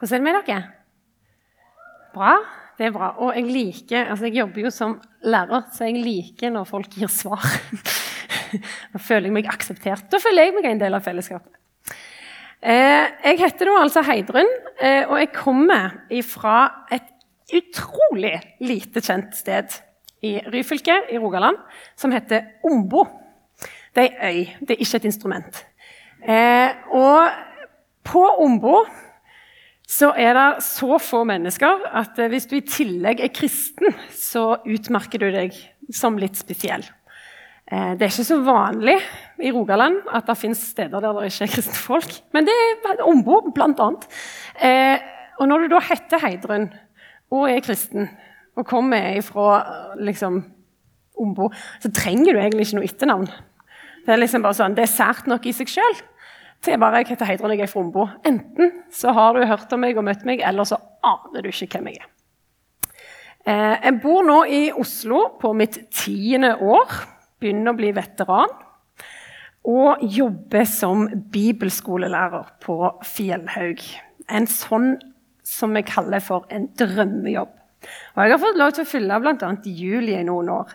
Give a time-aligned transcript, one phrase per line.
[0.00, 0.62] Hvordan er det med dere?
[2.14, 2.34] Bra.
[2.78, 3.10] Det er bra.
[3.20, 7.10] Og jeg liker Altså, jeg jobber jo som lærer, så jeg liker når folk gir
[7.12, 7.44] svar.
[8.92, 10.06] da føler jeg meg akseptert.
[10.08, 11.52] Da føler jeg meg en del av fellesskapet.
[12.60, 14.48] Eh, jeg heter da altså Heidrun,
[14.80, 15.94] eh, og jeg kommer
[16.28, 16.56] fra
[16.92, 17.08] et
[17.56, 19.76] utrolig lite kjent sted
[20.24, 21.60] i Ryfylke i Rogaland
[21.96, 23.04] som heter Ombo.
[23.96, 25.62] Det er ei øy, det er ikke et instrument.
[26.20, 27.28] Eh, og
[28.04, 28.84] på Ombo
[29.90, 34.60] så er det så få mennesker at eh, hvis du i tillegg er kristen, så
[34.62, 35.56] utmerker du deg
[35.94, 36.84] som litt spesiell.
[37.66, 38.96] Eh, det er ikke så vanlig
[39.42, 42.14] i Rogaland at det fins steder der det ikke er kristne folk.
[42.34, 44.06] Men det er ombord, blant annet.
[44.62, 45.02] Eh,
[45.40, 46.68] og når du da heter Heidrun
[47.34, 48.06] og er kristen
[48.58, 49.60] og kommer fra
[49.98, 50.42] liksom,
[51.20, 51.50] Ombo,
[51.82, 53.26] så trenger du egentlig ikke noe etternavn.
[54.06, 55.98] Det er liksom bare sånn, det er sært nok i seg sjøl
[56.64, 58.06] til bare jeg heter Heidrun, jeg er fra.
[58.26, 61.78] Enten så har du hørt om meg og møtt meg, eller så aner du ikke
[61.78, 62.10] hvem jeg er.
[63.48, 66.98] Eh, jeg bor nå i Oslo på mitt tiende år.
[67.40, 68.52] Begynner å bli veteran.
[69.70, 73.80] Og jobber som bibelskolelærer på Fjellhaug.
[74.28, 74.94] En sånn
[75.44, 77.56] som vi kaller for en drømmejobb.
[78.14, 79.50] Og jeg har fått lov til å fylle bl.a.
[79.64, 80.72] Julie i noen år.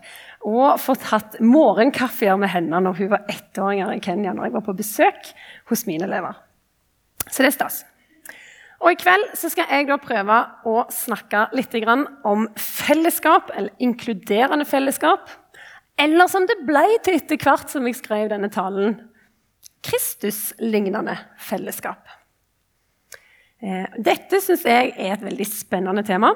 [0.49, 4.33] Og fått hatt morgenkaffer med henne når hun var ettåringer i Kenya.
[4.33, 5.29] når jeg var på besøk
[5.69, 6.37] hos mine elever.
[7.29, 7.81] Så det er stas.
[8.83, 11.73] Og I kveld skal jeg da prøve å snakke litt
[12.27, 15.29] om fellesskap, eller inkluderende fellesskap.
[15.97, 18.99] Eller som det ble til etter hvert som jeg skrev denne talen
[19.85, 22.03] Kristus-lignende fellesskap.
[23.63, 26.33] Eh, dette syns jeg er et veldig spennende tema.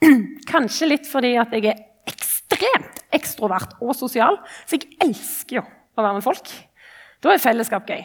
[0.52, 6.04] Kanskje litt fordi at jeg er ekstremt ekstrovert og sosial, så jeg elsker jo å
[6.04, 6.52] være med folk.
[7.20, 8.04] Da er fellesskap gøy.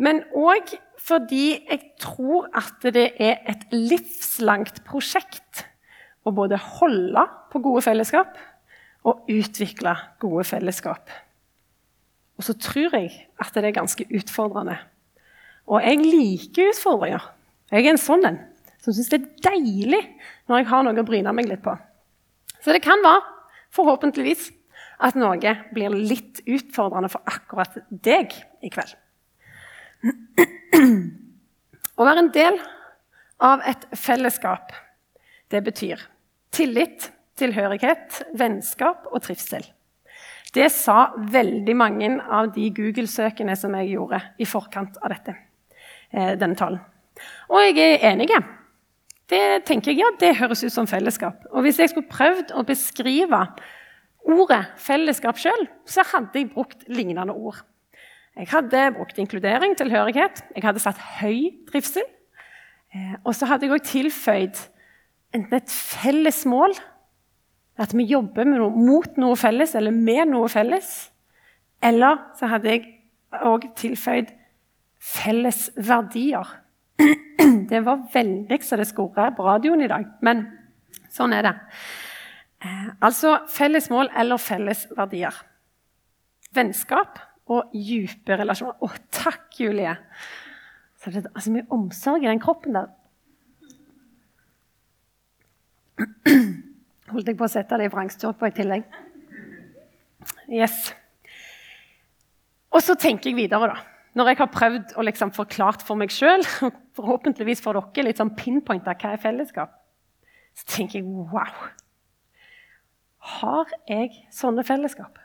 [0.00, 5.66] Men òg fordi jeg tror at det er et livslangt prosjekt
[6.22, 8.38] å både holde på gode fellesskap
[9.08, 11.10] og utvikle gode fellesskap.
[12.38, 13.10] Og så tror jeg
[13.42, 14.78] at det er ganske utfordrende.
[15.66, 17.26] Og jeg liker utfordringer.
[17.72, 18.40] Jeg er en sånn en
[18.82, 20.00] som syns det er deilig
[20.50, 21.74] når jeg har noe å bryne meg litt på.
[22.62, 23.22] Så det kan være,
[23.74, 24.50] forhåpentligvis,
[25.02, 28.94] at noe blir litt utfordrende for akkurat deg i kveld.
[31.98, 32.58] Å være en del
[33.42, 34.72] av et fellesskap,
[35.52, 36.00] det betyr
[36.52, 39.64] tillit, tilhørighet, vennskap og trivsel.
[40.52, 45.34] Det sa veldig mange av de Google-søkene som jeg gjorde i forkant av dette,
[46.12, 46.80] eh, denne talen.
[47.48, 48.28] Og jeg er enig.
[49.28, 51.46] Det tenker jeg, ja, det høres ut som fellesskap.
[51.52, 53.46] Og hvis jeg skulle prøvd å beskrive
[54.28, 57.62] ordet fellesskap sjøl, så hadde jeg brukt lignende ord.
[58.36, 60.40] Jeg hadde brukt inkludering, tilhørighet.
[60.56, 62.06] Jeg hadde satt høy trivsel.
[62.94, 64.60] Eh, og så hadde jeg òg tilføyd
[65.32, 66.74] enten et felles mål,
[67.80, 70.90] at vi jobber noe, mot noe felles eller med noe felles.
[71.84, 72.86] Eller så hadde jeg
[73.48, 74.32] òg tilføyd
[75.02, 76.56] felles verdier.
[77.72, 80.44] Det var veldig så det skurra på radioen i dag, men
[81.10, 81.52] sånn er det.
[82.62, 85.34] Eh, altså felles mål eller felles verdier.
[86.54, 87.18] Vennskap
[87.52, 88.78] og dype relasjoner.
[88.80, 89.94] Å, takk, Julie!
[91.02, 92.90] Så det er så mye omsorg i den kroppen der.
[97.12, 98.86] Holdt jeg på å sette det i vrangstur på i tillegg.
[100.52, 100.92] Yes.
[102.72, 103.88] Og så tenker jeg videre, da.
[104.16, 106.44] Når jeg har prøvd å liksom forklart for meg sjøl,
[106.96, 109.74] forhåpentligvis for dere, litt sånn pinpointa hva er fellesskap,
[110.52, 111.66] så tenker jeg wow.
[113.38, 115.21] Har jeg sånne fellesskap?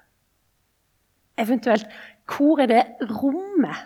[1.37, 1.87] Eventuelt
[2.27, 2.83] hvor er det
[3.21, 3.85] rommet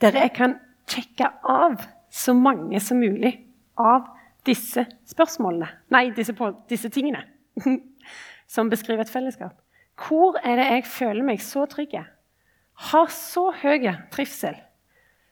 [0.00, 1.80] der jeg kan sjekke av
[2.12, 3.32] så mange som mulig
[3.80, 4.06] av
[4.46, 6.34] disse spørsmålene Nei, disse,
[6.70, 7.24] disse tingene
[8.54, 9.56] som beskriver et fellesskap.
[9.96, 11.96] Hvor er det jeg føler meg så trygg?
[12.90, 14.58] Har så høy trivsel?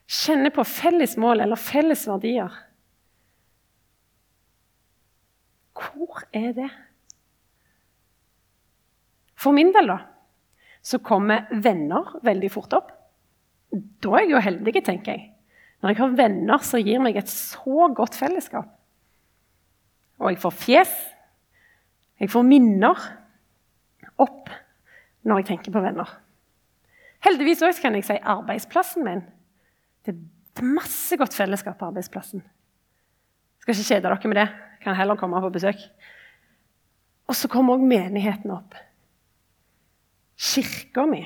[0.05, 2.51] Kjenner på felles mål eller felles verdier?
[5.75, 6.69] Hvor er det?
[9.35, 9.97] For min del, da,
[10.85, 12.91] så kommer venner veldig fort opp.
[13.73, 15.31] Da er jeg jo heldig, tenker jeg.
[15.81, 18.69] Når jeg har venner som gir meg et så godt fellesskap.
[20.21, 20.93] Og jeg får fjes,
[22.21, 23.01] jeg får minner
[24.21, 24.53] opp
[25.25, 26.07] når jeg tenker på venner.
[27.25, 29.23] Heldigvis også kan jeg si arbeidsplassen min.
[30.05, 32.45] Det er masse godt fellesskap på arbeidsplassen.
[32.45, 34.49] Jeg skal ikke kjede dere med det.
[34.77, 35.81] Jeg kan heller komme på besøk.
[37.25, 38.77] Og så kommer òg menigheten opp
[40.35, 41.23] kirka mi,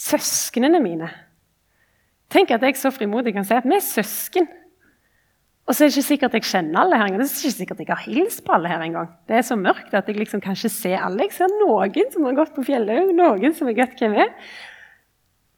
[0.00, 1.08] søsknene mine.
[2.32, 4.48] Tenk at jeg så frimodig kan si at vi er søsken.
[5.64, 7.22] Og så er det ikke sikkert jeg kjenner alle her engang.
[7.22, 9.08] Det er ikke sikkert jeg har hilst på alle her engang.
[9.28, 11.24] Det er så mørkt at jeg liksom kan ikke se alle.
[11.24, 14.34] Jeg ser noen som har gått på fjellet, noen som jeg vet hvem er.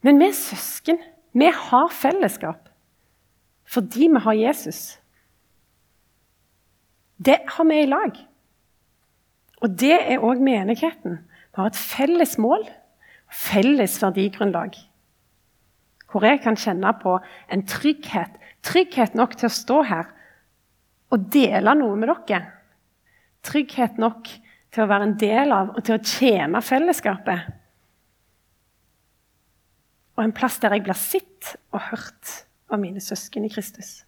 [0.07, 1.01] Men vi er søsken.
[1.37, 2.63] Vi har fellesskap
[3.67, 5.01] fordi vi har Jesus.
[7.19, 8.15] Det har vi i lag.
[9.59, 11.19] Og det er òg menigheten.
[11.57, 12.67] Vi har et felles mål,
[13.33, 14.77] felles verdigrunnlag.
[16.13, 17.17] Hvor jeg kan kjenne på
[17.53, 18.37] en trygghet
[18.67, 20.09] Trygghet nok til å stå her
[21.15, 22.41] og dele noe med dere.
[23.47, 24.27] Trygghet nok
[24.75, 27.45] til å være en del av og til å tjene fellesskapet.
[30.17, 32.33] Og en plass der jeg blir sett og hørt
[32.73, 34.01] av mine søsken i Kristus.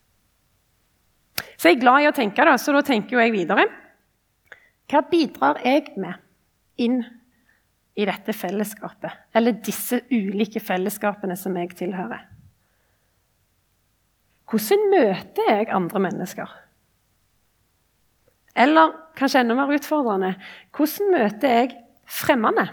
[1.55, 3.69] Så jeg er glad i å tenke, da, så da tenker jeg videre.
[4.91, 6.19] Hva bidrar jeg med
[6.83, 7.05] inn
[7.99, 9.11] i dette fellesskapet?
[9.35, 12.25] Eller disse ulike fellesskapene som jeg tilhører?
[14.49, 16.53] Hvordan møter jeg andre mennesker?
[18.59, 20.33] Eller kanskje enda mer utfordrende
[20.75, 21.77] hvordan møter jeg
[22.09, 22.69] fremmede?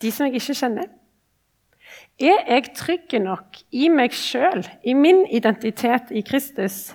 [0.00, 0.88] De som jeg ikke kjenner?
[2.20, 6.92] Er jeg trygg nok i meg sjøl, i min identitet i Kristus,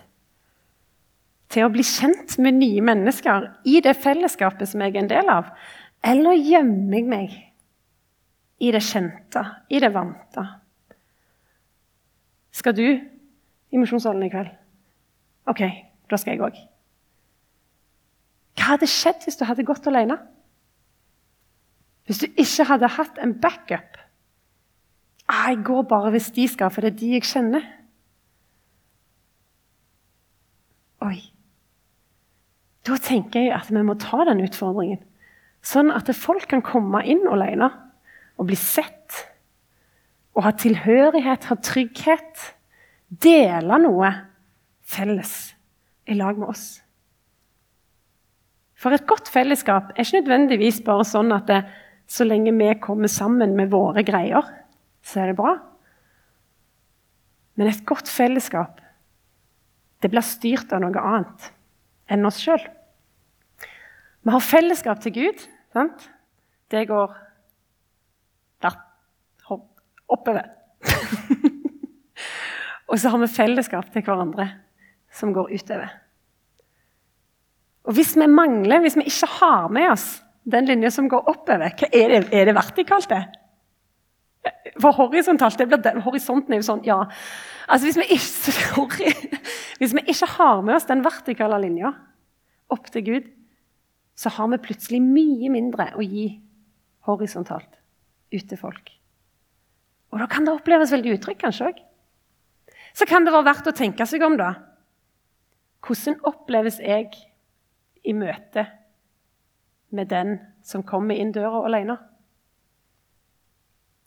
[1.49, 5.29] til å bli kjent med nye mennesker i det fellesskapet som jeg er en del
[5.33, 5.51] av?
[6.05, 7.33] Eller gjemmer jeg meg
[8.61, 9.41] i det kjente,
[9.73, 10.43] i det vante?
[12.55, 14.53] Skal du i misjonssalen i kveld?
[15.49, 15.61] OK,
[16.09, 16.59] da skal jeg òg.
[18.55, 20.17] Hva hadde skjedd hvis du hadde gått alene?
[22.05, 23.97] Hvis du ikke hadde hatt en backup?
[25.25, 27.65] Ah, jeg går bare hvis de skal, for det er de jeg kjenner.
[31.05, 31.17] Oi.
[32.85, 35.01] Da tenker jeg at vi må ta den utfordringen.
[35.65, 37.71] Sånn at folk kan komme inn alene
[38.37, 38.91] og bli sett
[40.35, 42.41] Og ha tilhørighet, ha trygghet,
[43.07, 44.09] dele noe
[44.83, 45.53] felles
[46.11, 46.65] i lag med oss.
[48.75, 51.61] For et godt fellesskap er ikke nødvendigvis bare sånn at det,
[52.11, 54.43] så lenge vi kommer sammen med våre greier,
[55.07, 55.55] så er det bra.
[57.55, 58.83] Men et godt fellesskap
[60.03, 61.49] det blir styrt av noe annet
[62.11, 62.61] enn oss sjøl.
[64.25, 65.45] Vi har fellesskap til Gud.
[65.75, 66.07] Sant?
[66.71, 67.11] Det går
[70.07, 70.45] oppover.
[72.89, 74.47] og så har vi fellesskap til hverandre
[75.13, 75.93] som går utover.
[77.85, 80.07] Og Hvis vi mangler, hvis vi ikke har med oss
[80.45, 83.23] den linja som går oppover, er det, er det vertikalt, det?
[84.81, 86.99] For horisontalt det blir, Horisonten er jo sånn, ja.
[87.65, 89.13] Altså hvis vi, ikke, sorry,
[89.81, 91.93] hvis vi ikke har med oss den vertikale linja
[92.69, 93.31] opp til Gud,
[94.15, 96.27] så har vi plutselig mye mindre å gi
[97.07, 97.81] horisontalt
[98.33, 98.91] ut til folk.
[100.13, 101.81] Og da kan det oppleves veldig utrygt, kanskje òg.
[102.95, 104.53] Så kan det være verdt å tenke seg om, da.
[105.85, 107.11] Hvordan oppleves jeg
[108.05, 108.63] i møte
[109.95, 111.97] med den som kommer inn døra alene?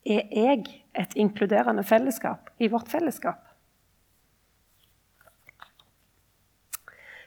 [0.09, 0.65] Er jeg
[0.97, 3.48] et inkluderende fellesskap i vårt fellesskap?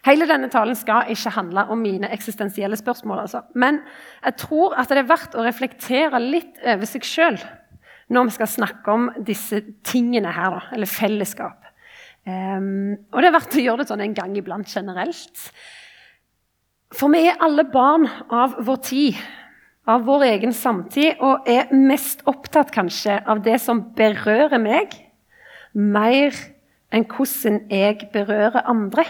[0.05, 3.23] Hele denne talen skal ikke handle om mine eksistensielle spørsmål.
[3.27, 3.43] Altså.
[3.53, 3.81] Men
[4.25, 7.41] jeg tror at det er verdt å reflektere litt over seg sjøl
[8.11, 11.69] når vi skal snakke om disse tingene her, da, eller fellesskap.
[12.27, 15.45] Um, og det er verdt å gjøre det sånn en gang iblant generelt.
[16.91, 19.21] For vi er alle barn av vår tid,
[19.87, 24.91] av vår egen samtid, og er mest opptatt kanskje av det som berører meg,
[25.71, 26.35] mer
[26.91, 29.07] enn hvordan jeg berører andre.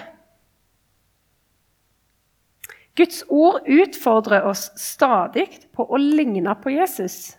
[2.99, 7.37] Guds ord utfordrer oss stadig på å ligne på Jesus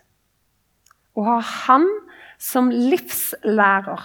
[1.13, 1.85] å ha Han
[2.41, 4.01] som livslærer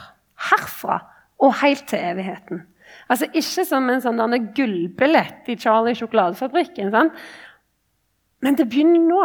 [0.49, 1.01] herfra
[1.43, 2.63] og helt til evigheten.
[3.09, 6.93] Altså Ikke som en sånn gullbillett i Charlie sjokoladefabrikken.
[6.93, 7.17] Sant?
[8.45, 9.23] Men det begynner nå.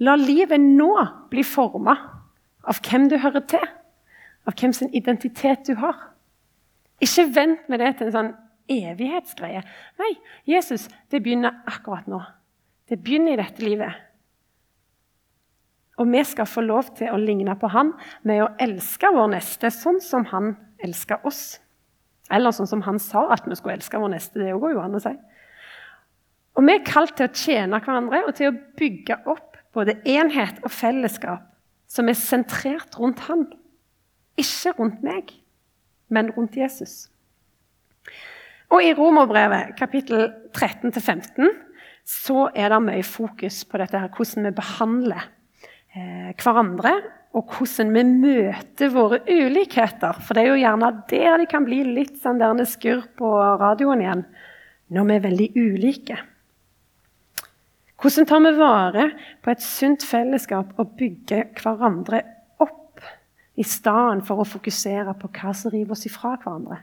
[0.00, 0.92] La livet nå
[1.30, 1.94] bli forma
[2.64, 3.66] av hvem du hører til.
[4.48, 5.96] Av hvem sin identitet du har.
[7.00, 8.32] Ikke vent med det til en sånn
[8.68, 9.62] evighetsgreie.
[10.00, 10.12] Nei,
[10.48, 12.20] Jesus, det begynner akkurat nå.
[12.90, 14.06] Det begynner i dette livet.
[16.00, 17.92] Og vi skal få lov til å ligne på han
[18.26, 21.60] med å elske vår neste sånn som han elsker oss.
[22.32, 24.40] Eller sånn som han sa at vi skulle elske vår neste.
[24.40, 25.12] Det går jo an å si.
[26.56, 30.58] Og Vi er kalt til å tjene hverandre og til å bygge opp både enhet
[30.64, 31.46] og fellesskap
[31.90, 33.46] som er sentrert rundt han.
[34.38, 35.34] Ikke rundt meg,
[36.08, 37.10] men rundt Jesus.
[38.70, 41.50] Og I Romerbrevet kapittel 13-15
[42.06, 45.24] så er det mye fokus på dette her, hvordan vi behandler
[45.94, 46.94] eh, hverandre
[47.38, 50.18] og hvordan vi møter våre ulikheter.
[50.18, 54.02] For det er jo gjerne der de kan bli litt sånn der skurr på radioen
[54.02, 54.24] igjen,
[54.90, 56.18] når vi er veldig ulike.
[58.00, 59.06] Hvordan tar vi vare
[59.44, 62.22] på et sunt fellesskap og bygger hverandre
[62.64, 63.02] opp,
[63.60, 66.80] i stedet for å fokusere på hva som river oss ifra hverandre?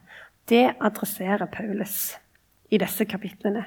[0.49, 2.15] Det adresserer Paulus
[2.71, 3.63] i disse kapitlene.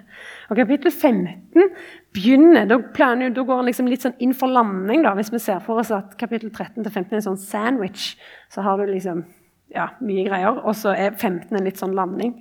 [0.51, 1.71] Og Kapittel 15
[2.13, 5.05] begynner, da, planer, da går han liksom litt sånn inn for landing.
[5.05, 8.15] da, Hvis vi ser for oss at kapittel 13 til 15 er en sånn sandwich,
[8.53, 9.25] så har du liksom
[9.73, 12.35] ja, mye greier, og så er 15 en litt sånn landing.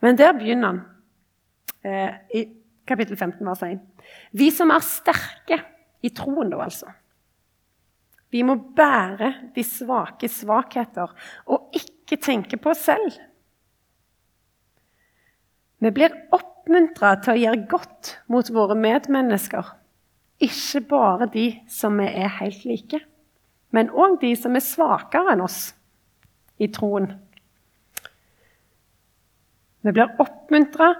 [0.00, 0.80] Men der begynner han
[1.84, 2.46] eh, i
[2.88, 3.82] kapittel 15, vers 1.
[4.38, 5.60] Vi som er sterke
[6.02, 6.88] i troen, da altså.
[8.32, 11.10] Vi må bære de svake svakheter
[11.52, 13.18] og ikke tenke på oss selv.
[15.82, 19.72] Vi blir oppmuntra til å gjøre godt mot våre medmennesker.
[20.42, 23.00] Ikke bare de som vi er helt like,
[23.74, 25.72] men òg de som er svakere enn oss
[26.62, 27.10] i troen.
[29.82, 30.92] Vi blir oppmuntra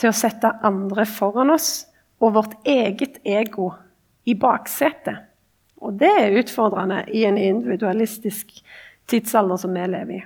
[0.00, 1.84] til å sette andre foran oss
[2.18, 3.70] og vårt eget ego
[4.26, 5.30] i baksetet.
[5.78, 8.56] Og det er utfordrende i en individualistisk
[9.10, 10.22] tidsalder som vi lever i.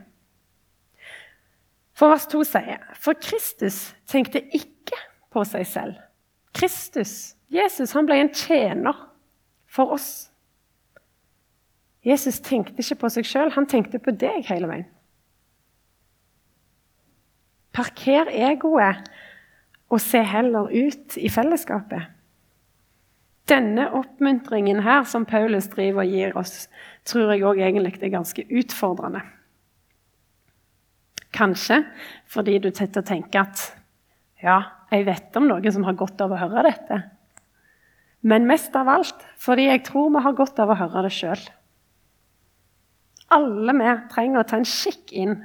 [1.99, 4.99] For vers 2 sier For Kristus tenkte ikke
[5.35, 5.97] på seg selv.
[6.55, 8.97] Kristus, Jesus, han ble en tjener
[9.69, 10.28] for oss.
[12.07, 14.87] Jesus tenkte ikke på seg sjøl, han tenkte på deg hele veien.
[17.75, 19.11] Parker egoet
[19.93, 22.14] og se heller ut i fellesskapet.
[23.49, 26.67] Denne oppmuntringen her som Paulus driver og gir oss,
[27.09, 29.23] tror jeg òg egentlig er ganske utfordrende.
[31.35, 31.83] Kanskje
[32.31, 33.65] fordi du sitter og tenker at
[34.43, 34.59] ja,
[34.93, 37.01] jeg vet om noen som har godt av å høre dette.
[38.27, 41.43] Men mest av alt fordi jeg tror vi har godt av å høre det sjøl.
[43.35, 45.37] Alle vi trenger å ta en skikk inn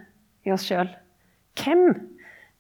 [0.48, 0.88] i oss sjøl.
[1.60, 1.90] Hvem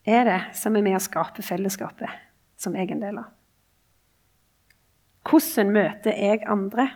[0.03, 2.11] er det som er med å skape fellesskapet
[2.59, 3.31] som egen del av?
[5.23, 6.89] Hvordan møter jeg andre?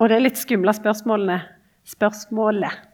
[0.00, 1.40] Og det er litt skumle spørsmålene.
[1.88, 2.89] Spørsmålet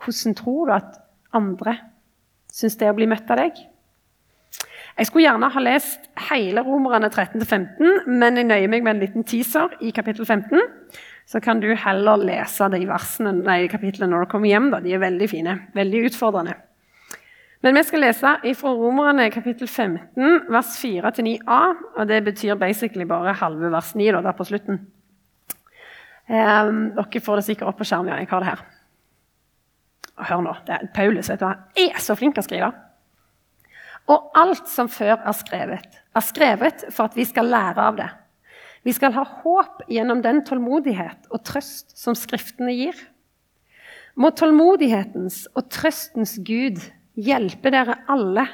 [0.00, 0.98] hvordan tror du at
[1.36, 1.76] andre
[2.52, 3.60] syns det er å bli møtt av deg?
[4.98, 9.24] Jeg skulle gjerne ha lest hele Romerne 13-15, men jeg nøyer meg med en liten
[9.24, 10.60] teaser i kapittel 15.
[11.28, 14.68] Så kan du heller lese de versene, nei, kapitlene når du kommer hjem.
[14.74, 14.82] Da.
[14.84, 15.56] De er veldig fine.
[15.76, 16.58] Veldig utfordrende.
[17.62, 21.60] Men vi skal lese fra Romerne kapittel 15, vers 4-9a.
[21.96, 24.82] og Det betyr basically bare halve vers 9 da, der på slutten.
[26.28, 28.12] Um, dere får det sikkert opp på skjermen.
[28.12, 28.64] Ja, jeg har det her.
[30.28, 32.72] Hør nå, det er Paulus vet du, han er så flink til å skrive.
[34.10, 38.08] Og alt som før er skrevet, er skrevet for at vi skal lære av det.
[38.82, 42.96] Vi skal ha håp gjennom den tålmodighet og trøst som Skriftene gir.
[44.18, 46.82] Må tålmodighetens og trøstens Gud
[47.14, 48.44] hjelpe dere alle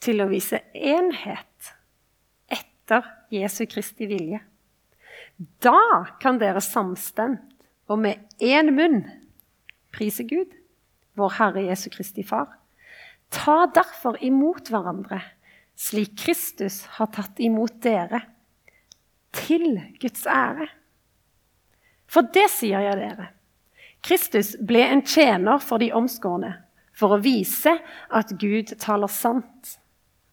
[0.00, 1.74] til å vise enhet
[2.50, 4.40] etter Jesu Kristi vilje.
[5.62, 7.44] Da kan dere samstemt
[7.90, 9.02] og med én munn
[9.94, 10.56] prise Gud
[11.20, 12.48] vår Herre Jesu Kristi Far.
[13.30, 15.20] Ta derfor imot hverandre,
[15.78, 18.24] slik Kristus har tatt imot dere,
[19.30, 20.66] til Guds ære.
[22.10, 23.28] For det sier jeg dere.
[24.02, 26.54] Kristus ble en tjener for de omskårne,
[26.96, 27.76] for å vise
[28.10, 29.76] at Gud taler sant,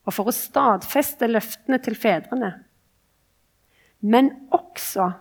[0.07, 2.53] og for å stadfeste løftene til fedrene.
[3.99, 5.11] Men også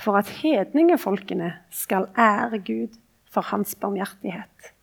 [0.00, 2.98] for at hedningefolkene skal ære Gud
[3.30, 4.73] for hans barmhjertighet.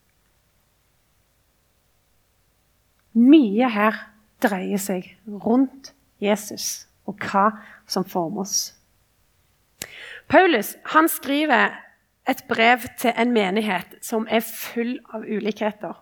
[3.18, 3.98] Mye her
[4.42, 5.92] dreier seg rundt
[6.22, 7.50] Jesus og hva
[7.90, 8.72] som former oss.
[10.32, 11.74] Paulus han skriver
[12.30, 15.98] et brev til en menighet som er full av ulikheter.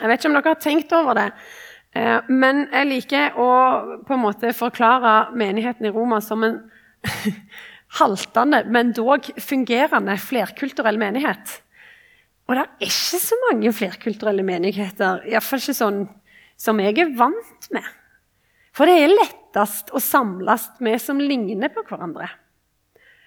[0.00, 1.28] Jeg vet ikke om dere har tenkt over det,
[1.94, 3.50] eh, men jeg liker å
[4.06, 6.58] på en måte forklare menigheten i Roma som en
[8.00, 11.60] haltende, men dog fungerende flerkulturell menighet.
[12.44, 16.00] Og det er ikke så mange flerkulturelle menigheter, iallfall ikke sånn
[16.60, 17.86] som jeg er vant med.
[18.74, 22.28] For det er lettest å samles med som ligner på hverandre.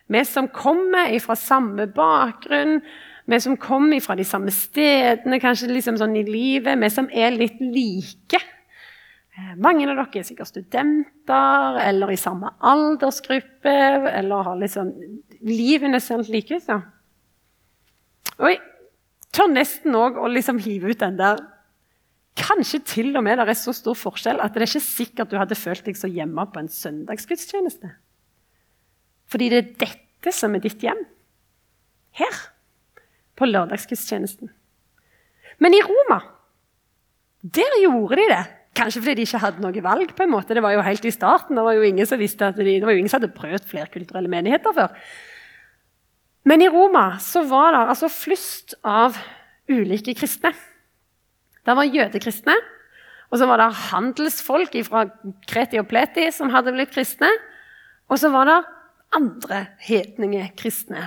[0.07, 2.81] Vi som kommer fra samme bakgrunn,
[3.27, 7.35] vi som kommer fra de samme stedene kanskje liksom sånn i livet, vi som er
[7.35, 8.39] litt like.
[9.37, 13.75] Eh, mange av dere er sikkert studenter eller i samme aldersgruppe
[14.13, 14.93] eller har liksom
[15.47, 16.71] Livene ser like ut.
[18.41, 18.55] Oi,
[19.35, 21.43] tør nesten òg å liksom hive ut den der
[22.37, 25.39] Kanskje til og med det er så stor forskjell at det er ikke sikkert du
[25.39, 27.89] hadde følt deg så hjemme på en søndagsgudstjeneste.
[29.25, 31.01] Fordi det er dette som er ditt hjem.
[32.17, 32.37] her,
[33.37, 34.49] på lørdagsgudstjenesten.
[35.61, 36.19] Men i Roma,
[37.41, 38.45] der gjorde de det.
[38.77, 40.13] Kanskje fordi de ikke hadde noe valg.
[40.15, 40.53] på en måte.
[40.53, 41.55] Det var jo helt i starten.
[41.55, 43.65] Det var jo ingen som visste at de, det var jo ingen som hadde prøvd
[43.69, 44.93] flerkulturelle menigheter før.
[46.47, 49.17] Men i Roma så var det altså flust av
[49.67, 50.53] ulike kristne.
[51.67, 52.55] Det var jødekristne,
[53.27, 55.03] og så var det handelsfolk fra
[55.49, 57.27] Kreti og Pleti som hadde blitt kristne.
[58.07, 58.61] Og så var det
[59.17, 61.03] andre hedninge kristne.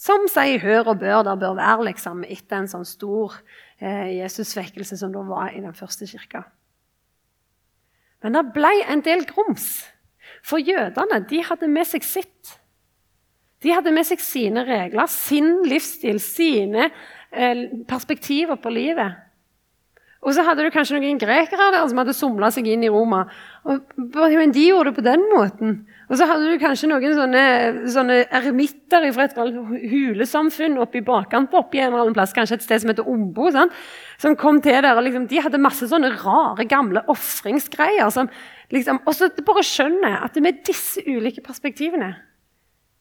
[0.00, 3.36] Som sier hør og bør, det bør være liksom, etter en sånn stor
[3.78, 6.46] eh, Jesusvekkelse som da var i den første kirka.
[8.24, 9.84] Men det ble en del grums.
[10.44, 12.56] For jødene de hadde med seg sitt.
[13.64, 16.90] De hadde med seg sine regler, sin livsstil, sine
[17.32, 19.24] eh, perspektiver på livet.
[20.24, 23.26] Og så hadde du kanskje noen grekere der som hadde somla seg inn i Roma.
[23.68, 23.82] Og,
[24.16, 25.74] men de gjorde det på den måten.
[26.08, 27.44] Og så hadde du kanskje noen sånne,
[27.92, 29.36] sånne eremitter fra et
[29.92, 33.50] hulesamfunn oppe i bakkant oppi en eller annen plass, kanskje et sted som heter Ombo,
[33.52, 33.76] sant?
[34.20, 34.96] som kom til der.
[34.96, 38.08] og liksom, De hadde masse sånne rare, gamle ofringsgreier.
[38.72, 42.14] Liksom, og så bare skjønner at med disse ulike perspektivene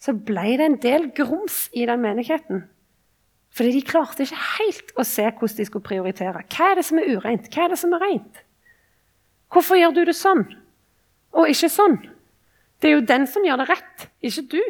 [0.03, 2.65] så ble det en del grums i den menigheten.
[3.53, 6.41] Fordi de klarte ikke helt å se hvordan de skulle prioritere.
[6.51, 7.47] Hva er det som er ureint?
[7.53, 8.41] Hva er det som er rent?
[9.53, 10.47] Hvorfor gjør du det sånn
[11.33, 11.99] og ikke sånn?
[12.81, 14.63] Det er jo den som gjør det rett, ikke du.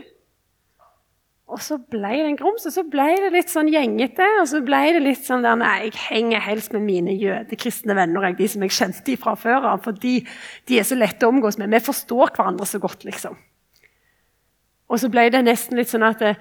[1.54, 4.26] Og så ble det en grums, og så ble det litt sånn gjengete.
[4.42, 8.30] Og så ble det litt sånn der, nei, Jeg henger helst med mine jødekristne venner,
[8.38, 9.84] de som jeg kjente fra før av.
[9.84, 10.22] fordi
[10.70, 11.74] de er så lette å omgås med.
[11.74, 13.36] Vi forstår hverandre så godt, liksom.
[14.94, 16.36] Og så ble det nesten litt sånn at det,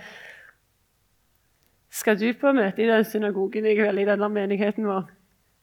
[1.93, 5.07] skal du på møte i den synagogen i kveld i denne menigheten vår?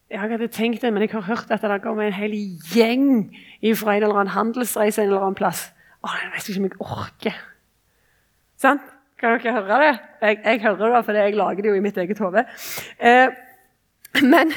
[0.10, 2.34] Jeg hadde tenkt det, men jeg har hørt at det kommer en hel
[2.74, 3.30] gjeng
[3.78, 5.68] fra en eller annen handelsreise en eller annen plass.
[6.02, 7.40] Å, jeg vet ikke om jeg orker.
[8.58, 8.88] Sant?
[9.20, 9.94] Kan dere høre det?
[10.22, 12.46] Jeg, jeg hører det, for jeg lager det jo i mitt eget hode.
[12.98, 13.28] Eh,
[14.24, 14.54] men,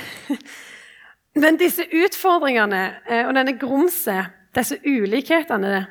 [1.42, 5.82] men, disse utfordringene eh, og denne grumset, disse ulikhetene,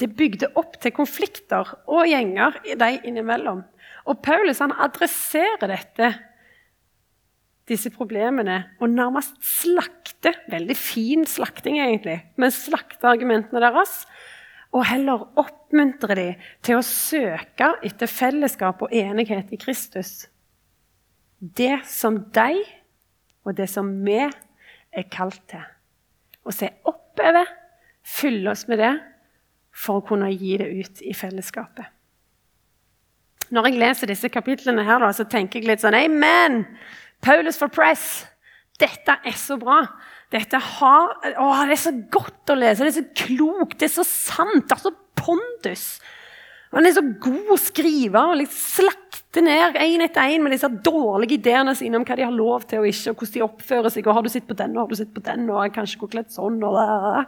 [0.00, 3.62] det bygde opp til konflikter og gjenger dem innimellom.
[4.08, 6.10] Og Paulus han adresserer dette,
[7.68, 14.02] disse problemene og nærmest slakter Veldig fin slakting, egentlig, men slakter argumentene deres.
[14.76, 16.26] Og heller oppmuntrer de
[16.66, 20.26] til å søke etter fellesskap og enighet i Kristus.
[21.40, 22.60] Det som de
[23.48, 25.64] og det som vi er kalt til.
[26.44, 27.48] Å se oppover,
[28.04, 28.92] fylle oss med det,
[29.70, 31.86] for å kunne gi det ut i fellesskapet.
[33.50, 36.62] Når jeg leser disse kapitlene, her, så tenker jeg litt sånn Amen!
[37.20, 38.24] Paulus for press.
[38.80, 39.82] Dette er så bra.
[40.32, 42.86] Dette har, å, det er så godt å lese.
[42.86, 44.68] Det er så klokt, det er så sant.
[44.70, 45.86] Det er så pondus.
[46.70, 50.70] Han er så god å skrive og liksom slakter ned én etter én med disse
[50.86, 53.90] dårlige ideene sine om hva de har lov til og ikke, og hvordan de oppfører
[53.90, 54.06] seg.
[54.06, 56.10] og 'Har du sett på den, og har du sett på den, og kanskje gå
[56.14, 57.26] kledd sånn?' og det.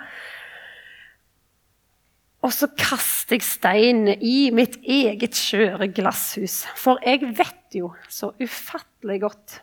[2.43, 6.63] Og så kaster jeg stein i mitt eget skjøre glasshus.
[6.79, 9.61] For jeg vet jo så ufattelig godt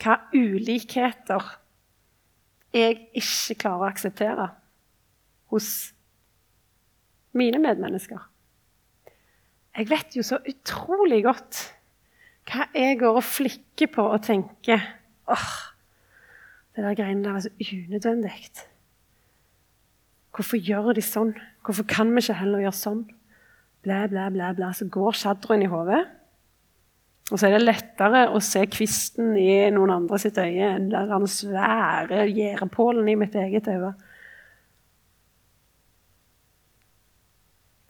[0.00, 1.44] hva ulikheter
[2.76, 4.48] jeg ikke klarer å akseptere
[5.52, 5.68] hos
[7.36, 8.20] mine medmennesker.
[9.76, 11.62] Jeg vet jo så utrolig godt
[12.48, 14.80] hva jeg går og flikker på og tenker
[15.32, 15.52] åh,
[16.76, 18.50] det der greiene der er så unødvendig.
[20.36, 21.32] Hvorfor gjør de sånn?
[21.66, 23.00] Hvorfor kan vi ikke heller gjøre sånn?
[23.82, 24.70] Blæ, blæ, blæ, blæ.
[24.74, 26.04] Så går sjadderen i hodet.
[27.32, 31.26] Og så er det lettere å se kvisten i noen andre sitt øye enn den
[31.26, 33.90] svære gjerdepålen i mitt eget øye.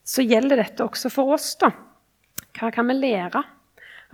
[0.07, 1.53] Så gjelder dette også for oss.
[1.61, 1.69] da.
[2.57, 3.43] Hva kan vi lære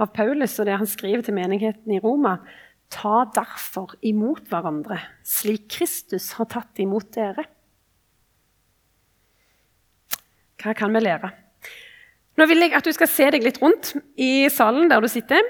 [0.02, 2.40] av Paulus og det han skriver til menigheten i Roma?
[2.90, 7.46] Ta derfor imot hverandre, slik Kristus har tatt imot dere.
[10.62, 11.32] Hva kan vi lære?
[12.38, 15.42] Nå vil jeg at du skal se deg litt rundt i salen der du sitter.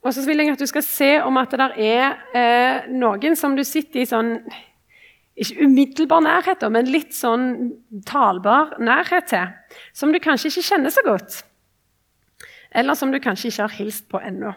[0.00, 3.56] Og så vil jeg at du skal se om at det er eh, noen som
[3.56, 4.36] du sitter i sånn
[5.40, 7.70] Ikke umiddelbar nærhet, men litt sånn
[8.08, 9.52] talbar nærhet til.
[9.96, 11.38] Som du kanskje ikke kjenner så godt.
[12.76, 14.52] Eller som du kanskje ikke har hilst på ennå.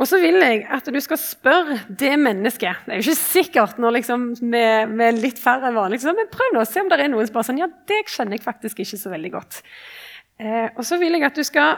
[0.00, 3.80] Og så vil jeg at du skal spørre det mennesket Det er jo ikke sikkert
[3.82, 6.96] når liksom med, med, litt færre enn vanlig, men prøv nå å se om det
[6.96, 9.60] er noen som bare sånn Ja, det kjenner jeg faktisk ikke så veldig godt.
[10.40, 11.76] Eh, og så vil jeg at du skal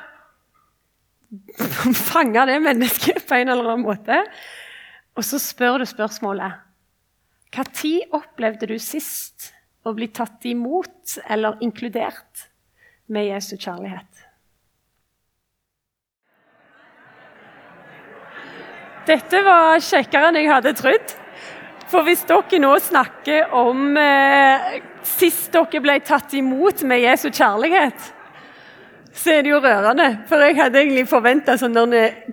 [2.13, 4.21] fange det mennesket på en eller annen måte.
[5.19, 6.63] Og så spør du spørsmålet
[7.55, 9.51] Når opplevde du sist
[9.85, 12.47] å bli tatt imot eller inkludert
[13.11, 14.25] med Jesu kjærlighet?
[19.05, 21.15] Dette var kjekkere enn jeg hadde trodd.
[21.93, 28.11] For hvis dere nå snakker om eh, sist dere ble tatt imot med Jesu kjærlighet,
[29.15, 30.09] så er det jo rørende.
[30.29, 31.77] For jeg hadde egentlig forventa sånn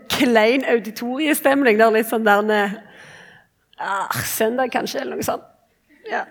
[0.10, 1.78] klein auditoriestemning.
[1.78, 2.80] der litt sånn der
[3.78, 5.44] ah, Søndag, kanskje, eller noe sånt.
[6.10, 6.24] Ja.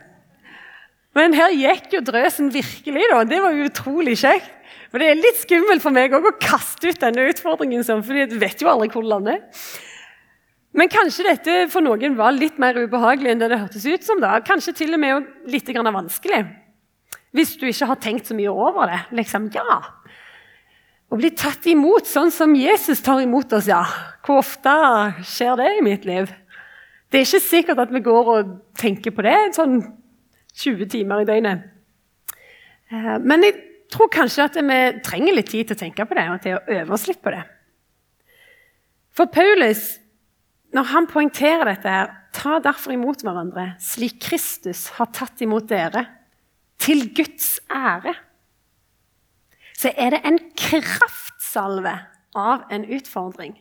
[1.14, 3.22] Men her gikk jo drøsen virkelig, da.
[3.28, 4.56] Det var utrolig kjekt.
[4.90, 8.40] For det er litt skummelt for meg å kaste ut denne utfordringen, sånn, for jeg
[8.40, 9.44] vet jo aldri hvor den lander.
[10.76, 14.20] Men kanskje dette for noen var litt mer ubehagelig enn det det hørtes ut som.
[14.22, 14.36] da.
[14.46, 16.44] Kanskje til og med litt vanskelig.
[17.34, 19.00] Hvis du ikke har tenkt så mye over det.
[19.18, 19.80] Liksom, ja.
[21.10, 23.82] Å bli tatt imot sånn som Jesus tar imot oss, ja.
[24.22, 24.70] Hvor ofte
[25.26, 26.30] skjer det i mitt liv?
[27.10, 29.80] Det er ikke sikkert at vi går og tenker på det sånn
[30.54, 31.64] 20 timer i døgnet.
[32.90, 33.56] Eh, men jeg
[33.90, 36.78] tror kanskje at vi trenger litt tid til å tenke på det og til å
[36.78, 37.42] øve oss litt på det.
[39.10, 39.98] For Paulus,
[40.74, 46.06] når han poengterer dette, her, ta derfor imot hverandre slik Kristus har tatt imot dere,
[46.80, 48.14] til Guds ære.
[49.76, 51.92] Så er det en kraftsalve
[52.36, 53.58] av en utfordring.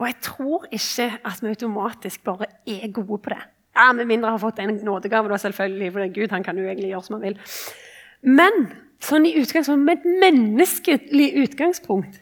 [0.00, 3.42] Og jeg tror ikke at vi automatisk bare er gode på det.
[3.76, 6.44] Ja, Med mindre jeg har fått en nådegave, da selvfølgelig, for det er Gud han
[6.44, 7.36] kan jo egentlig gjøre som han vil.
[8.22, 8.66] Men
[9.00, 12.20] sånn i utgangspunkt, med et menneskelig utgangspunkt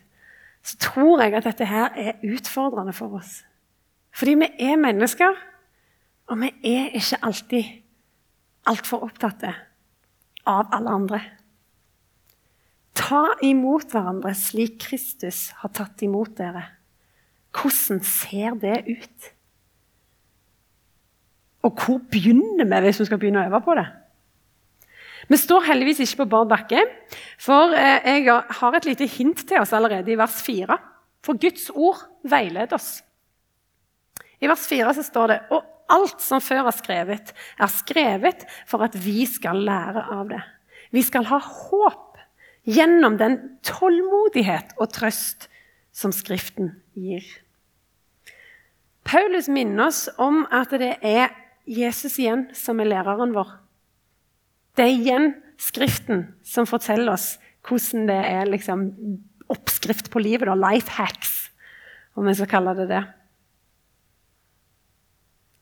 [0.69, 3.41] så tror jeg at dette her er utfordrende for oss.
[4.13, 5.37] Fordi vi er mennesker,
[6.29, 7.71] og vi er ikke alltid
[8.69, 9.55] altfor opptatte
[10.49, 11.21] av alle andre.
[12.99, 16.67] Ta imot hverandre slik Kristus har tatt imot dere.
[17.55, 19.31] Hvordan ser det ut?
[21.65, 23.87] Og hvor begynner vi hvis vi skal begynne å øve på det?
[25.29, 26.81] Vi står heldigvis ikke på bar bakke,
[27.41, 30.79] for eh, jeg har et lite hint til oss allerede i vers 4.
[31.25, 33.03] For Guds ord veileder oss.
[34.41, 38.85] I vers 4 så står det og alt som før er skrevet, er skrevet for
[38.85, 40.41] at vi skal lære av det.
[40.93, 42.21] Vi skal ha håp
[42.69, 45.49] gjennom den tålmodighet og trøst
[45.93, 47.25] som Skriften gir.
[49.09, 51.33] Paulus minner oss om at det er
[51.69, 53.57] Jesus igjen som er læreren vår.
[54.79, 57.33] Det er igjen Skriften som forteller oss
[57.67, 58.85] hvordan det er liksom,
[59.51, 60.47] oppskrift på livet.
[60.47, 61.51] Da, life hacks,
[62.15, 63.01] om vi skal kalle det det.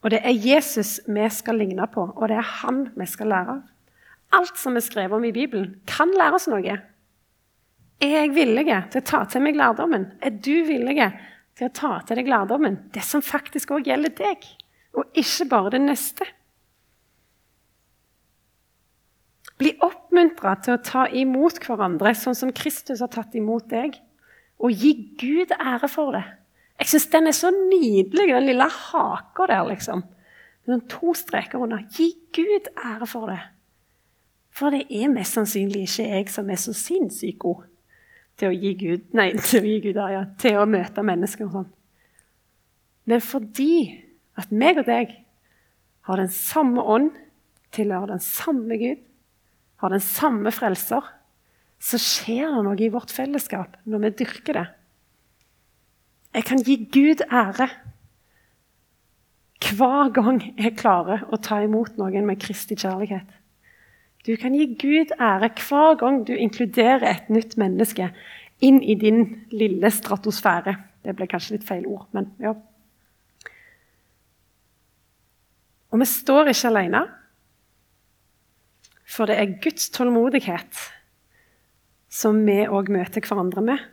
[0.04, 3.56] Og det er Jesus vi skal ligne på, og det er han vi skal lære
[3.56, 3.64] av.
[4.36, 6.76] Alt som er skrevet om i Bibelen, kan lære oss noe.
[7.96, 10.10] Er jeg villig til å ta til meg lærdommen?
[10.20, 11.08] Er du villig
[11.56, 12.82] til å ta til deg lærdommen?
[12.92, 14.44] Det som faktisk òg gjelder deg
[14.96, 16.28] og ikke bare det neste.
[19.60, 23.96] Bli oppmuntra til å ta imot hverandre sånn som Kristus har tatt imot deg,
[24.60, 26.24] og gi Gud ære for det.
[26.80, 30.04] Jeg syns den er så nydelig, den lille haka der, liksom.
[30.66, 31.84] Med to streker under.
[31.92, 33.40] Gi Gud ære for det.
[34.56, 37.64] For det er mest sannsynlig ikke jeg som er så sinnssykt god
[38.36, 41.58] til å gi Gud, nei, til å, gi Gud, ja, til å møte mennesker og
[41.58, 41.70] sånn.
[43.06, 43.72] Men fordi
[44.36, 45.14] at meg og deg
[46.08, 47.12] har den samme ånd,
[47.74, 49.00] tilhører den samme Gud,
[49.82, 51.04] har den samme frelser,
[51.82, 54.66] så skjer det noe i vårt fellesskap når vi dyrker det.
[56.36, 57.68] Jeg kan gi Gud ære
[59.66, 63.28] hver gang jeg klarer å ta imot noen med Kristi kjærlighet.
[64.26, 68.10] Du kan gi Gud ære hver gang du inkluderer et nytt menneske
[68.64, 70.76] inn i din lille stratosfære.
[71.04, 72.54] Det ble kanskje litt feil ord, men ja.
[75.92, 77.04] Og vi står ikke alene.
[79.06, 80.80] For det er Guds tålmodighet
[82.12, 83.84] som vi òg møter hverandre med.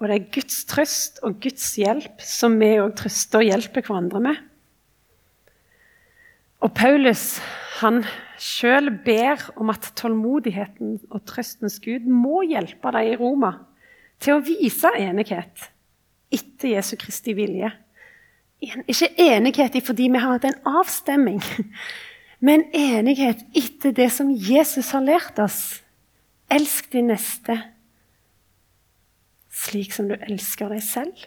[0.00, 4.22] Og det er Guds trøst og Guds hjelp som vi òg trøster og hjelper hverandre
[4.24, 4.40] med.
[6.64, 7.38] Og Paulus
[7.80, 8.02] han
[8.40, 13.52] sjøl ber om at tålmodigheten og trøstens Gud må hjelpe dem i Roma
[14.22, 15.68] til å vise enighet
[16.32, 17.72] etter Jesu Kristi vilje
[18.64, 21.42] ikke enighet fordi vi har hatt en avstemming,
[22.44, 25.80] men enighet etter det som Jesus har lært oss.
[26.52, 27.56] Elsk de neste
[29.54, 31.24] slik som du elsker deg selv.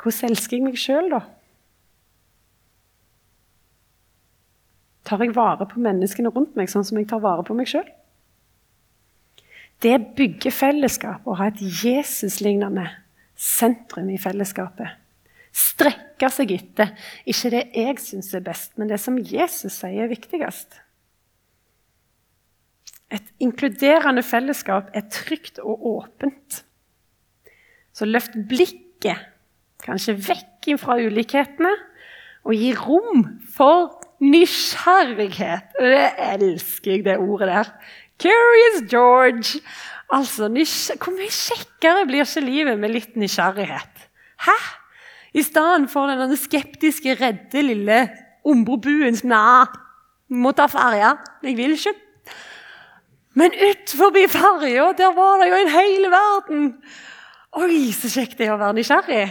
[0.00, 1.20] Hvordan elsker jeg meg sjøl, da?
[5.04, 7.88] Tar jeg vare på menneskene rundt meg sånn som jeg tar vare på meg sjøl?
[9.80, 12.86] Det bygger fellesskap å ha et Jesus-lignende
[13.36, 14.99] sentrum i fellesskapet.
[15.60, 16.92] Strekke seg etter
[17.28, 20.78] ikke det jeg syns er best, men det som Jesus sier er viktigst.
[23.10, 26.62] Et inkluderende fellesskap er trygt og åpent.
[27.92, 29.26] Så løft blikket
[29.82, 31.72] kanskje vekk fra ulikhetene
[32.46, 35.74] og gi rom for nysgjerrighet.
[35.80, 37.72] Det elsker jeg, det ordet der.
[38.20, 39.60] Curious George.
[40.12, 44.06] Altså, Hvor mye kjekkere blir ikke livet med litt nysgjerrighet?
[44.46, 44.56] Hæ?
[45.34, 48.00] I stedet for den skeptiske, redde lille
[48.46, 49.66] ombrobuen som Nei,
[50.30, 51.14] må ta ferja.
[51.44, 51.94] Jeg vil ikke.
[53.38, 56.66] Men utenfor ferja, der var det jo en hel verden.
[57.60, 59.28] Oi, så kjekt det er å være nysgjerrig.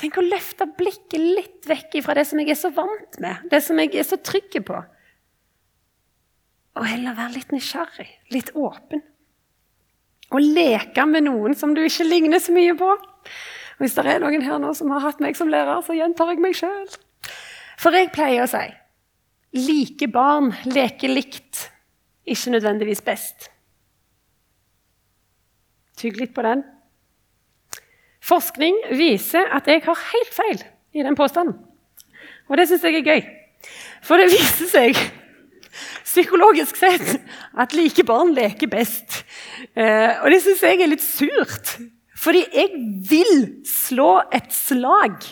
[0.00, 3.60] Tenk å løfte blikket litt vekk fra det som jeg er så vant med, det
[3.64, 4.80] som jeg er så trygg på.
[6.80, 9.02] Og heller være litt nysgjerrig, litt åpen.
[10.30, 12.88] Og leke med noen som du ikke ligner så mye på.
[13.80, 16.42] Hvis det er noen her nå som har hatt meg som lærer, så gjentar jeg
[16.42, 16.84] meg sjøl.
[17.80, 18.66] For jeg pleier å si
[19.56, 21.64] like barn leker likt,
[22.28, 23.48] ikke nødvendigvis best.
[25.98, 26.62] Tygg litt på den.
[28.24, 30.60] Forskning viser at jeg har helt feil
[30.94, 31.56] i den påstanden.
[32.50, 33.24] Og det syns jeg er gøy.
[34.04, 35.00] For det viser seg
[36.04, 37.16] psykologisk sett
[37.58, 39.22] at like barn leker best.
[39.74, 41.74] Eh, og det syns jeg er litt surt.
[42.20, 42.74] Fordi jeg
[43.10, 45.22] vil slå et slag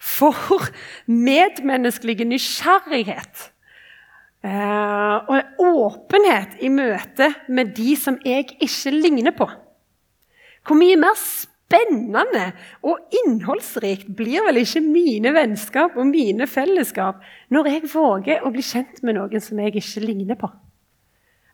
[0.00, 0.70] for
[1.10, 3.50] medmenneskelig nysgjerrighet.
[4.46, 9.48] Eh, og åpenhet i møte med de som jeg ikke ligner på.
[10.66, 12.52] Hvor mye mer spennende
[12.86, 17.24] og innholdsrikt blir vel ikke mine vennskap og mine fellesskap
[17.54, 20.50] når jeg våger å bli kjent med noen som jeg ikke ligner på.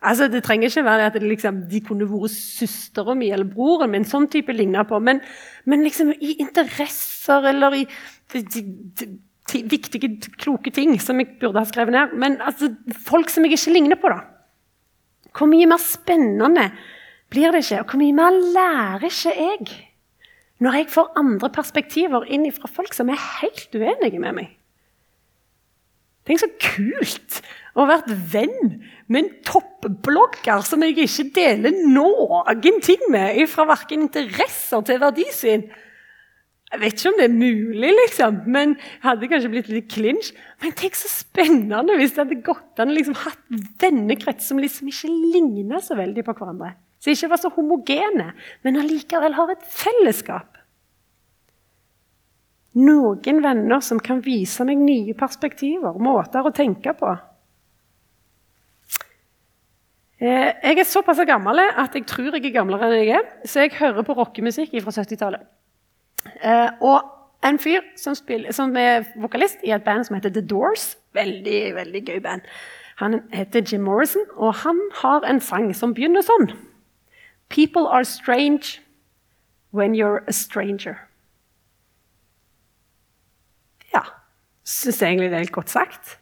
[0.02, 4.04] Altså, Det trenger ikke være at liksom, de kunne vært søstera mi eller broren min.
[4.04, 5.20] sånn type ligner på, Men,
[5.64, 7.84] men liksom i interesser eller i
[8.32, 8.62] de, de,
[9.52, 12.16] de, viktige, kloke ting som jeg burde ha skrevet ned.
[12.18, 12.72] Men altså,
[13.06, 14.24] folk som jeg ikke ligner på, da.
[15.32, 16.70] Hvor mye mer spennende
[17.32, 17.80] blir det ikke?
[17.80, 19.78] Og hvor mye mer lærer ikke jeg?
[20.62, 24.50] Når jeg får andre perspektiver inn fra folk som er helt uenige med meg.
[26.32, 27.42] Tenk så kult
[27.76, 28.78] å være venn
[29.12, 35.66] med en toppblogger som jeg ikke deler noen ting med, fra verken interesser til verdisyn.
[36.72, 40.30] Jeg vet ikke om det er mulig, liksom, men hadde kanskje blitt litt clinch.
[40.64, 43.44] Men tenk så spennende hvis det hadde gått an å liksom hatt
[43.82, 46.72] vennekrets som liksom ikke ligner så veldig på hverandre.
[47.04, 48.30] Som ikke var så homogene,
[48.64, 50.51] men allikevel har et fellesskap.
[52.72, 57.10] Noen venner som kan vise meg nye perspektiver, måter å tenke på.
[60.22, 63.64] Eh, jeg er såpass gammel at jeg tror jeg er gamlere enn jeg er, så
[63.64, 65.44] jeg hører på rockemusikk fra 70-tallet.
[66.38, 67.02] Eh, og
[67.42, 71.74] en fyr som, spiller, som, er vokalist i et band som heter The Doors, veldig,
[71.74, 72.46] veldig gøy band,
[73.02, 76.52] han heter Jim Morrison, og han har en sang som begynner sånn.
[77.50, 78.78] People are strange
[79.72, 81.00] when you're a stranger.
[84.66, 86.16] Syns jeg egentlig det er helt godt sagt.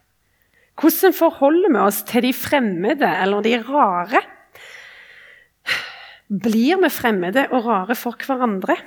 [0.81, 4.21] Hvordan forholder vi oss til de fremmede eller de rare?
[6.31, 8.77] Blir vi fremmede og rare for hverandre?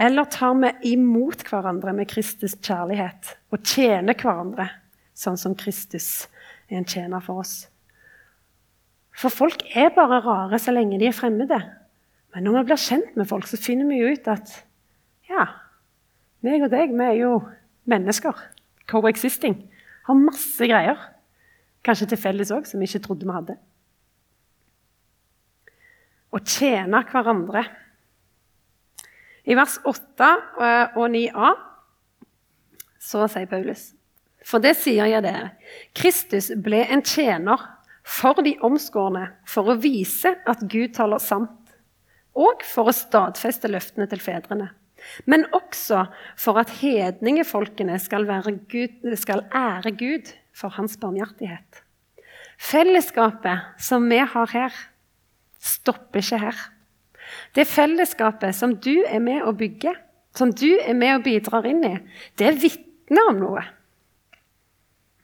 [0.00, 4.70] Eller tar vi imot hverandre med Kristus' kjærlighet og tjener hverandre
[5.18, 6.30] sånn som Kristus
[6.70, 7.66] er en tjener for oss?
[9.12, 11.58] For folk er bare rare så lenge de er fremmede.
[12.32, 14.54] Men når vi blir kjent med folk, så finner vi jo ut at
[15.28, 15.44] ja,
[16.46, 17.34] meg og deg, vi er jo
[17.88, 18.36] mennesker.
[18.90, 19.56] Coexisting.
[20.06, 20.98] Har masse greier.
[21.86, 23.56] Kanskje til felles òg, som vi ikke trodde vi hadde.
[26.30, 27.64] Å tjene hverandre.
[29.48, 30.28] I vers 8
[30.60, 31.54] eh, og 9a
[33.00, 33.86] så sier Paulus
[34.44, 35.54] For det sier jeg dere.
[35.96, 37.64] Kristus ble en tjener
[38.04, 41.56] for de omskårne for å vise at Gud taler sant,
[42.36, 44.70] og for å stadfeste løftene til fedrene
[45.26, 46.06] men også
[46.38, 48.26] for at hedningefolkene skal,
[48.70, 51.82] Gud, skal ære Gud for hans barmhjertighet.
[52.60, 54.74] Fellesskapet som vi har her,
[55.60, 56.56] stopper ikke her.
[57.54, 59.94] Det fellesskapet som du er med å bygge,
[60.36, 61.94] som du er med og bidrar inn i,
[62.38, 63.64] det vitner om noe.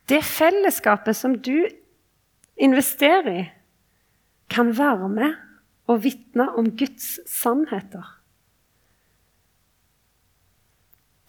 [0.07, 1.67] Det fellesskapet som du
[2.57, 3.45] investerer i,
[4.49, 5.33] kan være med
[5.91, 8.16] og vitne om Guds sannheter.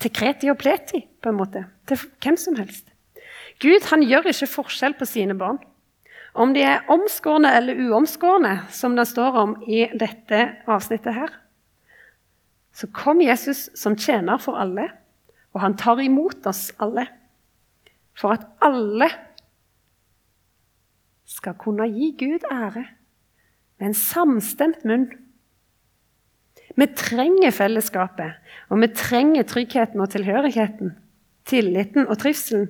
[0.01, 1.65] Til kreti og pleti, på en måte.
[1.89, 2.85] Til hvem som helst.
[3.61, 5.57] Gud han gjør ikke forskjell på sine barn.
[6.37, 11.31] Om de er omskårne eller uomskårne, som det står om i dette avsnittet her.
[12.77, 14.91] Så kom Jesus som tjener for alle,
[15.55, 17.07] og han tar imot oss alle.
[18.17, 19.09] For at alle
[21.25, 22.85] skal kunne gi Gud ære
[23.77, 25.09] med en samstemt munn.
[26.77, 28.37] Vi trenger fellesskapet,
[28.69, 30.93] og vi trenger tryggheten og tilhørigheten,
[31.49, 32.67] tilliten og trivselen.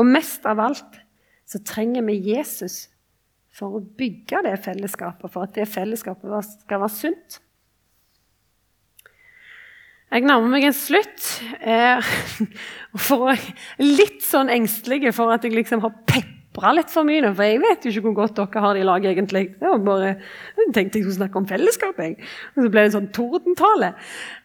[0.00, 1.02] Og mest av alt
[1.44, 2.86] så trenger vi Jesus
[3.52, 7.40] for å bygge det fellesskapet, for at det fellesskapet skal være sunt.
[10.10, 11.26] Jeg nærmer meg en slutt.
[11.60, 12.12] Eh,
[13.08, 13.30] for
[13.78, 15.94] litt sånn engstelig for at jeg liksom har
[16.50, 17.32] pepra litt for mye.
[17.34, 19.42] For jeg vet jo ikke hvor godt dere har det i lag, egentlig.
[19.60, 20.12] Var bare,
[20.58, 22.00] jeg tenkte jeg skulle snakke om fellesskap.
[22.02, 22.16] Jeg.
[22.54, 23.92] Og så ble det en sånn tordentale.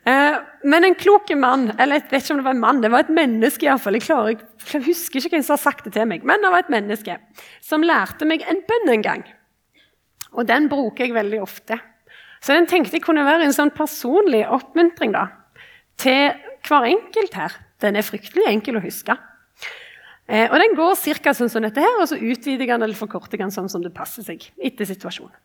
[0.08, 2.92] Eh, men en klok mann, eller jeg vet ikke om det var en mann, det
[2.94, 3.98] var et menneske iallfall.
[4.00, 6.66] Jeg, klarer, jeg husker ikke hvem som har sagt det til meg, men det var
[6.66, 7.18] et menneske
[7.66, 9.26] som lærte meg en bønn en gang.
[10.36, 11.80] Og den bruker jeg veldig ofte.
[12.44, 15.16] Så den tenkte jeg kunne være en sånn personlig oppmuntring.
[15.16, 15.30] da
[15.98, 16.34] til
[16.68, 17.56] hver enkelt her.
[17.82, 19.16] Den er fryktelig enkel å huske.
[20.28, 21.34] Eh, og Den går ca.
[21.34, 24.24] sånn som dette her, og så utvider den eller forkorter den sånn som det passer
[24.24, 25.36] seg etter situasjonen.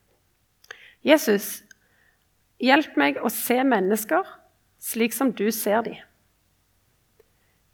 [1.04, 1.62] Jesus,
[2.60, 4.24] hjelp meg å se mennesker
[4.80, 5.96] slik som du ser dem.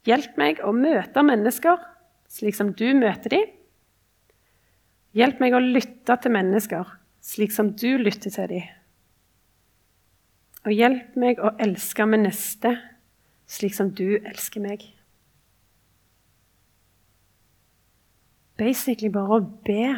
[0.07, 1.79] Hjelp meg å møte mennesker
[2.31, 3.55] slik som du møter dem.
[5.17, 6.91] Hjelp meg å lytte til mennesker
[7.25, 8.67] slik som du lytter til dem.
[10.67, 12.75] Og hjelp meg å elske min neste
[13.47, 14.83] slik som du elsker meg.
[18.57, 19.91] Basically bare å be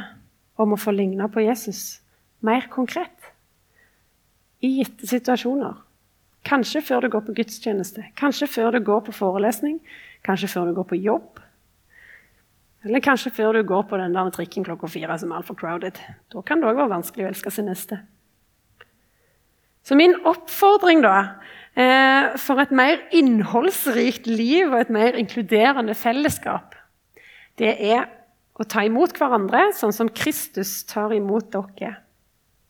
[0.58, 2.00] om å få ligne på Jesus
[2.42, 3.32] mer konkret.
[4.62, 5.76] I gitte situasjoner.
[6.48, 9.78] Kanskje før du går på gudstjeneste, kanskje før du går på forelesning,
[10.26, 11.40] kanskje før du går på jobb.
[12.86, 15.98] Eller kanskje før du går på den der trikken klokka fire som er altfor crowded.
[16.32, 18.00] Da kan det òg være vanskelig å elske sin neste.
[19.86, 21.40] Så min oppfordring da,
[21.74, 26.74] eh, for et mer innholdsrikt liv og et mer inkluderende fellesskap,
[27.58, 28.06] det er
[28.58, 31.96] å ta imot hverandre sånn som Kristus tar imot dere.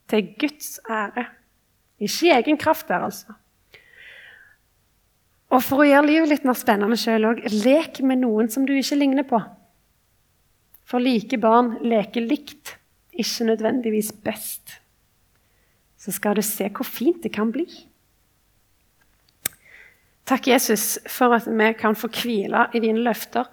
[0.09, 1.27] Til Guds ære.
[2.01, 3.35] Ikke i egen kraft der, altså.
[5.49, 8.75] Og for å gjøre livet litt mer spennende sjøl òg, lek med noen som du
[8.77, 9.41] ikke ligner på.
[10.89, 12.77] For like barn leker likt,
[13.19, 14.79] ikke nødvendigvis best
[15.99, 17.67] så skal du se hvor fint det kan bli.
[20.29, 23.49] Takk, Jesus, for at vi kan få hvile i dine løfter.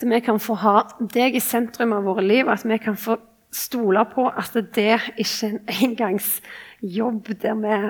[0.00, 0.76] At vi kan få ha
[1.12, 3.18] deg i sentrum av våre liv, at vi kan få
[3.52, 7.80] stole på at det ikke er en engangsjobb der vi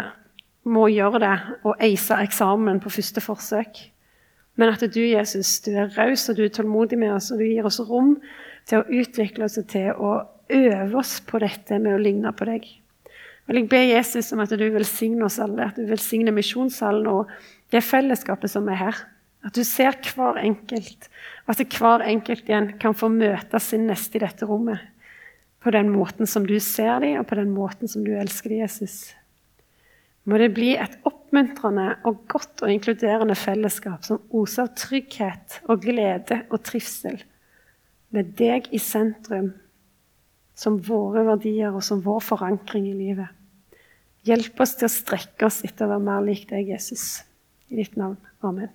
[0.71, 3.79] må gjøre det og ace eksamen på første forsøk.
[4.59, 7.47] Men at du, Jesus, du er raus og du er tålmodig med oss, og du
[7.47, 8.17] gir oss rom
[8.69, 10.19] til å utvikle oss og til å
[10.51, 12.69] øve oss på dette med å ligne på deg
[13.51, 17.33] vil jeg be Jesus om at du velsigner oss alle, at du velsigner misjonssalen og
[17.75, 19.01] det fellesskapet som er her.
[19.43, 21.09] At du ser hver enkelt,
[21.40, 24.83] og at hver enkelt igjen kan få møte sin neste i dette rommet.
[25.61, 28.63] På den måten som du ser dem, og på den måten som du elsker dem,
[28.63, 29.11] Jesus.
[30.25, 36.43] Må det bli et oppmuntrende og godt og inkluderende fellesskap som oser trygghet og glede
[36.51, 37.19] og trivsel,
[38.11, 39.53] med deg i sentrum,
[40.57, 43.31] som våre verdier og som vår forankring i livet.
[44.29, 47.23] Hjelp oss til å strekke oss etter å være mer lik deg, Jesus.
[47.71, 48.19] I ditt navn.
[48.45, 48.73] Amen.